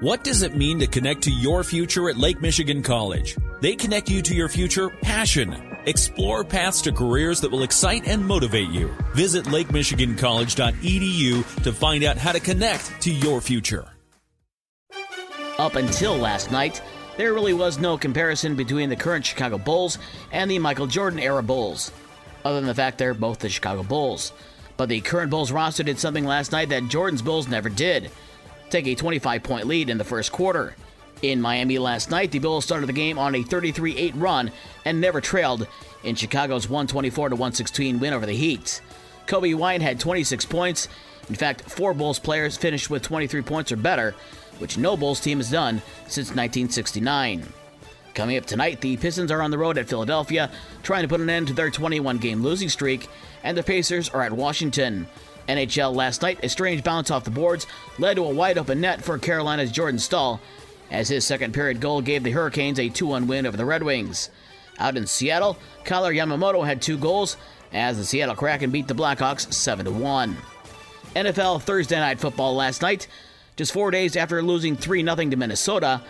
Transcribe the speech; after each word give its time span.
What 0.00 0.24
does 0.24 0.42
it 0.42 0.54
mean 0.54 0.78
to 0.80 0.86
connect 0.86 1.22
to 1.22 1.30
your 1.30 1.64
future 1.64 2.10
at 2.10 2.18
Lake 2.18 2.42
Michigan 2.42 2.82
College? 2.82 3.34
They 3.62 3.74
connect 3.74 4.10
you 4.10 4.20
to 4.20 4.34
your 4.34 4.50
future 4.50 4.90
passion. 4.90 5.78
Explore 5.86 6.44
paths 6.44 6.82
to 6.82 6.92
careers 6.92 7.40
that 7.40 7.50
will 7.50 7.62
excite 7.62 8.06
and 8.06 8.22
motivate 8.22 8.68
you. 8.68 8.94
Visit 9.14 9.46
lakemichigancollege.edu 9.46 11.62
to 11.62 11.72
find 11.72 12.04
out 12.04 12.18
how 12.18 12.32
to 12.32 12.40
connect 12.40 13.00
to 13.00 13.10
your 13.10 13.40
future. 13.40 13.86
Up 15.56 15.76
until 15.76 16.14
last 16.14 16.50
night, 16.50 16.82
there 17.16 17.32
really 17.32 17.54
was 17.54 17.78
no 17.78 17.96
comparison 17.96 18.54
between 18.54 18.90
the 18.90 18.96
current 18.96 19.24
Chicago 19.24 19.56
Bulls 19.56 19.96
and 20.30 20.50
the 20.50 20.58
Michael 20.58 20.88
Jordan 20.88 21.20
era 21.20 21.42
Bulls, 21.42 21.90
other 22.44 22.56
than 22.56 22.66
the 22.66 22.74
fact 22.74 22.98
they're 22.98 23.14
both 23.14 23.38
the 23.38 23.48
Chicago 23.48 23.82
Bulls. 23.82 24.32
But 24.76 24.90
the 24.90 25.00
current 25.00 25.30
Bulls 25.30 25.52
roster 25.52 25.84
did 25.84 25.98
something 25.98 26.26
last 26.26 26.52
night 26.52 26.68
that 26.68 26.88
Jordan's 26.88 27.22
Bulls 27.22 27.48
never 27.48 27.70
did 27.70 28.10
take 28.70 28.86
a 28.86 28.94
25 28.94 29.42
point 29.42 29.66
lead 29.66 29.90
in 29.90 29.98
the 29.98 30.04
first 30.04 30.32
quarter. 30.32 30.74
In 31.22 31.40
Miami 31.40 31.78
last 31.78 32.10
night, 32.10 32.30
the 32.30 32.38
Bulls 32.38 32.64
started 32.64 32.86
the 32.86 32.92
game 32.92 33.18
on 33.18 33.34
a 33.34 33.42
33 33.42 33.96
8 33.96 34.14
run 34.16 34.52
and 34.84 35.00
never 35.00 35.20
trailed 35.20 35.66
in 36.04 36.14
Chicago's 36.14 36.68
124 36.68 37.30
116 37.30 37.98
win 37.98 38.12
over 38.12 38.26
the 38.26 38.32
Heat. 38.32 38.82
Coby 39.26 39.54
White 39.54 39.82
had 39.82 39.98
26 39.98 40.44
points. 40.46 40.88
In 41.28 41.34
fact, 41.34 41.62
four 41.62 41.94
Bulls 41.94 42.18
players 42.18 42.56
finished 42.56 42.90
with 42.90 43.02
23 43.02 43.42
points 43.42 43.72
or 43.72 43.76
better, 43.76 44.14
which 44.58 44.78
no 44.78 44.96
Bulls 44.96 45.20
team 45.20 45.38
has 45.38 45.50
done 45.50 45.82
since 46.06 46.28
1969. 46.28 47.44
Coming 48.14 48.38
up 48.38 48.46
tonight, 48.46 48.80
the 48.80 48.96
Pistons 48.96 49.30
are 49.30 49.42
on 49.42 49.50
the 49.50 49.58
road 49.58 49.76
at 49.76 49.88
Philadelphia, 49.88 50.50
trying 50.82 51.02
to 51.02 51.08
put 51.08 51.20
an 51.20 51.28
end 51.28 51.48
to 51.48 51.52
their 51.52 51.70
21 51.70 52.18
game 52.18 52.42
losing 52.42 52.68
streak, 52.68 53.08
and 53.42 53.56
the 53.56 53.62
Pacers 53.62 54.08
are 54.08 54.22
at 54.22 54.32
Washington. 54.32 55.06
NHL 55.48 55.94
last 55.94 56.22
night, 56.22 56.40
a 56.42 56.48
strange 56.48 56.82
bounce 56.82 57.10
off 57.10 57.24
the 57.24 57.30
boards 57.30 57.66
led 57.98 58.16
to 58.16 58.24
a 58.24 58.34
wide 58.34 58.58
open 58.58 58.80
net 58.80 59.04
for 59.04 59.18
Carolina's 59.18 59.70
Jordan 59.70 59.98
Staal, 59.98 60.40
as 60.90 61.08
his 61.08 61.24
second 61.24 61.54
period 61.54 61.80
goal 61.80 62.00
gave 62.00 62.22
the 62.22 62.30
Hurricanes 62.30 62.78
a 62.78 62.88
2 62.88 63.06
1 63.06 63.26
win 63.26 63.46
over 63.46 63.56
the 63.56 63.64
Red 63.64 63.82
Wings. 63.82 64.30
Out 64.78 64.96
in 64.96 65.06
Seattle, 65.06 65.56
Kailer 65.84 66.12
Yamamoto 66.12 66.66
had 66.66 66.82
two 66.82 66.98
goals 66.98 67.36
as 67.72 67.96
the 67.96 68.04
Seattle 68.04 68.34
Kraken 68.34 68.70
beat 68.70 68.88
the 68.88 68.94
Blackhawks 68.94 69.52
7 69.52 70.00
1. 70.00 70.36
NFL 71.14 71.62
Thursday 71.62 71.98
Night 71.98 72.20
Football 72.20 72.54
last 72.54 72.82
night, 72.82 73.06
just 73.56 73.72
four 73.72 73.90
days 73.90 74.16
after 74.16 74.42
losing 74.42 74.76
3 74.76 75.02
0 75.02 75.16
to 75.16 75.36
Minnesota, 75.36 76.02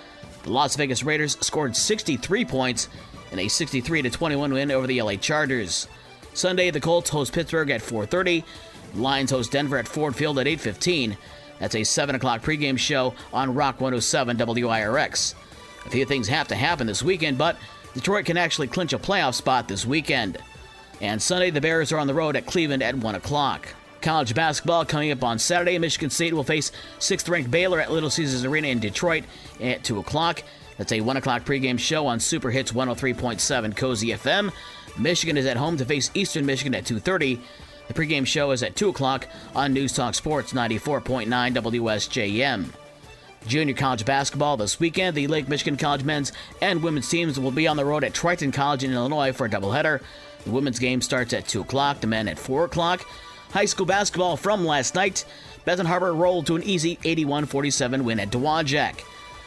the 0.42 0.50
Las 0.50 0.76
Vegas 0.76 1.02
Raiders 1.04 1.36
scored 1.40 1.76
63 1.76 2.44
points 2.44 2.88
in 3.32 3.38
a 3.38 3.48
63 3.48 4.02
21 4.02 4.52
win 4.52 4.70
over 4.70 4.86
the 4.86 5.00
LA 5.00 5.14
Chargers. 5.14 5.88
Sunday, 6.34 6.70
the 6.70 6.80
Colts 6.80 7.10
host 7.10 7.32
Pittsburgh 7.32 7.70
at 7.70 7.80
4:30. 7.80 8.44
Lions 8.96 9.30
host 9.30 9.52
Denver 9.52 9.78
at 9.78 9.88
Ford 9.88 10.14
Field 10.14 10.38
at 10.38 10.46
8:15. 10.46 11.16
That's 11.58 11.74
a 11.74 11.84
7 11.84 12.14
o'clock 12.14 12.42
pregame 12.42 12.78
show 12.78 13.14
on 13.32 13.54
Rock 13.54 13.80
107 13.80 14.36
WIRX. 14.36 15.34
A 15.86 15.90
few 15.90 16.04
things 16.04 16.28
have 16.28 16.48
to 16.48 16.54
happen 16.54 16.86
this 16.86 17.02
weekend, 17.02 17.38
but 17.38 17.56
Detroit 17.94 18.26
can 18.26 18.36
actually 18.36 18.66
clinch 18.66 18.92
a 18.92 18.98
playoff 18.98 19.34
spot 19.34 19.68
this 19.68 19.86
weekend. 19.86 20.38
And 21.00 21.20
Sunday, 21.20 21.50
the 21.50 21.60
Bears 21.60 21.92
are 21.92 21.98
on 21.98 22.06
the 22.06 22.14
road 22.14 22.36
at 22.36 22.46
Cleveland 22.46 22.82
at 22.82 22.96
1 22.96 23.14
o'clock. 23.14 23.68
College 24.02 24.34
basketball 24.34 24.84
coming 24.84 25.10
up 25.10 25.24
on 25.24 25.38
Saturday. 25.38 25.78
Michigan 25.78 26.10
State 26.10 26.34
will 26.34 26.44
face 26.44 26.72
6th 26.98 27.28
ranked 27.28 27.50
Baylor 27.50 27.80
at 27.80 27.90
Little 27.90 28.10
Caesars 28.10 28.44
Arena 28.44 28.68
in 28.68 28.78
Detroit 28.78 29.24
at 29.60 29.82
2 29.82 29.98
o'clock. 29.98 30.42
That's 30.78 30.92
a 30.92 31.00
1 31.00 31.16
o'clock 31.16 31.44
pregame 31.44 31.78
show 31.78 32.06
on 32.06 32.20
Super 32.20 32.50
Hits 32.50 32.72
103.7 32.72 33.76
Cozy 33.76 34.08
FM. 34.08 34.52
Michigan 34.98 35.36
is 35.36 35.46
at 35.46 35.56
home 35.56 35.76
to 35.78 35.84
face 35.84 36.10
Eastern 36.14 36.46
Michigan 36.46 36.74
at 36.74 36.84
2.30. 36.84 37.40
The 37.88 37.94
pregame 37.94 38.26
show 38.26 38.50
is 38.50 38.62
at 38.62 38.76
2 38.76 38.88
o'clock 38.88 39.28
on 39.54 39.72
News 39.72 39.92
Talk 39.92 40.14
Sports 40.14 40.52
94.9 40.52 41.26
WSJM. 41.28 42.66
Junior 43.46 43.74
college 43.74 44.04
basketball 44.04 44.56
this 44.56 44.80
weekend. 44.80 45.16
The 45.16 45.28
Lake 45.28 45.48
Michigan 45.48 45.76
College 45.76 46.02
men's 46.02 46.32
and 46.60 46.82
women's 46.82 47.08
teams 47.08 47.38
will 47.38 47.52
be 47.52 47.68
on 47.68 47.76
the 47.76 47.84
road 47.84 48.02
at 48.02 48.12
Triton 48.12 48.50
College 48.50 48.82
in 48.82 48.92
Illinois 48.92 49.32
for 49.32 49.46
a 49.46 49.50
doubleheader. 49.50 50.02
The 50.44 50.50
women's 50.50 50.80
game 50.80 51.00
starts 51.00 51.32
at 51.32 51.46
2 51.46 51.60
o'clock, 51.60 52.00
the 52.00 52.08
men 52.08 52.26
at 52.28 52.38
4 52.38 52.64
o'clock. 52.64 53.06
High 53.50 53.66
school 53.66 53.86
basketball 53.86 54.36
from 54.36 54.64
last 54.64 54.94
night. 54.96 55.24
Benton 55.64 55.86
Harbor 55.86 56.12
rolled 56.12 56.46
to 56.46 56.56
an 56.56 56.62
easy 56.64 56.98
81 57.04 57.46
47 57.46 58.04
win 58.04 58.20
at 58.20 58.30
Dowagiac. 58.30 59.00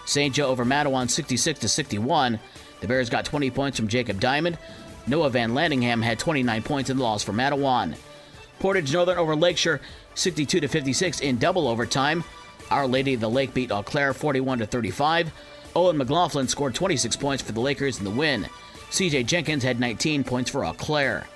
St. 0.05 0.33
Joe 0.33 0.47
over 0.47 0.65
Mattawan 0.65 1.09
66 1.09 1.71
61. 1.71 2.39
The 2.79 2.87
Bears 2.87 3.09
got 3.09 3.25
20 3.25 3.51
points 3.51 3.77
from 3.77 3.89
Jacob 3.89 4.19
Diamond. 4.19 4.57
Noah 5.07 5.29
Van 5.29 5.51
Landingham 5.51 6.01
had 6.01 6.19
29 6.19 6.63
points 6.63 6.89
in 6.89 6.97
the 6.97 7.03
loss 7.03 7.23
for 7.23 7.33
Mattawan. 7.33 7.95
Portage 8.59 8.93
Northern 8.93 9.17
over 9.17 9.35
Lakeshore 9.35 9.79
62 10.15 10.59
to 10.59 10.67
56 10.67 11.21
in 11.21 11.37
double 11.37 11.67
overtime. 11.67 12.23
Our 12.69 12.87
Lady 12.87 13.13
of 13.13 13.21
the 13.21 13.29
Lake 13.29 13.53
beat 13.53 13.71
Eau 13.71 13.81
Claire 13.81 14.13
41 14.13 14.59
to 14.59 14.65
35. 14.65 15.31
Owen 15.75 15.97
McLaughlin 15.97 16.47
scored 16.47 16.75
26 16.75 17.15
points 17.15 17.41
for 17.41 17.51
the 17.51 17.59
Lakers 17.59 17.99
in 17.99 18.03
the 18.03 18.11
win. 18.11 18.45
CJ 18.91 19.25
Jenkins 19.25 19.63
had 19.63 19.79
19 19.79 20.23
points 20.23 20.49
for 20.49 20.65
Eau 20.65 20.73
Claire. 20.73 21.27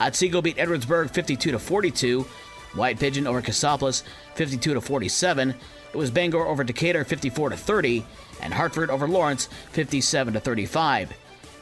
Otsego 0.00 0.42
beat 0.42 0.56
Edwardsburg 0.56 1.10
52 1.10 1.52
to 1.52 1.58
42. 1.58 2.26
White 2.74 2.98
Pigeon 2.98 3.26
over 3.26 3.40
Cassopolis 3.40 4.02
52 4.34 4.74
to 4.74 4.80
47. 4.80 5.50
It 5.50 5.96
was 5.96 6.10
Bangor 6.10 6.46
over 6.46 6.62
Decatur 6.62 7.04
54 7.04 7.50
to 7.50 7.56
30, 7.56 8.04
and 8.42 8.52
Hartford 8.52 8.90
over 8.90 9.08
Lawrence 9.08 9.48
57 9.72 10.34
to 10.34 10.40
35. 10.40 11.12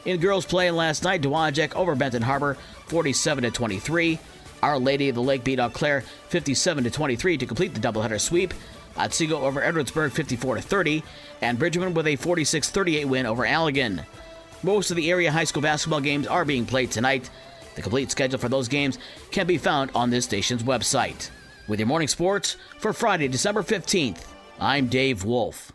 In 0.07 0.21
girls 0.21 0.45
play 0.45 0.71
last 0.71 1.05
night, 1.05 1.23
Dowagiac 1.23 1.75
over 1.77 1.95
Benton 1.95 2.23
Harbor 2.23 2.57
47 2.87 3.45
to 3.45 3.51
23. 3.51 4.19
Our 4.65 4.79
Lady 4.79 5.11
of 5.11 5.15
the 5.15 5.23
Lake 5.23 5.45
beat 5.45 5.61
Eau 5.61 5.69
Claire 5.69 6.01
57 6.31 6.85
to 6.85 6.91
23 6.91 7.37
to 7.37 7.45
complete 7.45 7.75
the 7.75 7.81
doubleheader 7.81 8.19
sweep. 8.19 8.55
Otsego 8.97 9.43
over 9.43 9.61
Edwardsburg 9.61 10.13
54 10.13 10.55
to 10.55 10.63
30, 10.63 11.05
and 11.43 11.59
Bridgman 11.59 11.93
with 11.93 12.07
a 12.07 12.17
46-38 12.17 13.05
win 13.05 13.27
over 13.27 13.43
Allegan. 13.43 14.07
Most 14.63 14.91
of 14.91 14.97
the 14.97 15.11
area 15.11 15.31
high 15.31 15.45
school 15.45 15.61
basketball 15.61 16.01
games 16.01 16.27
are 16.27 16.47
being 16.47 16.65
played 16.65 16.91
tonight. 16.91 17.29
The 17.75 17.83
complete 17.83 18.11
schedule 18.11 18.39
for 18.39 18.49
those 18.49 18.69
games 18.69 18.99
can 19.31 19.47
be 19.47 19.59
found 19.59 19.91
on 19.95 20.09
this 20.09 20.25
station's 20.25 20.63
website. 20.63 21.29
With 21.69 21.79
your 21.79 21.87
morning 21.87 22.09
sports 22.09 22.57
for 22.79 22.95
Friday, 22.95 23.29
December 23.29 23.63
15th, 23.63 24.25
I'm 24.59 24.87
Dave 24.87 25.25
Wolf. 25.25 25.73